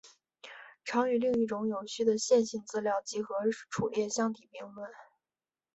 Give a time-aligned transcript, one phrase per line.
[0.83, 4.89] 常与另一种有序的线性资料集合伫列相提并论。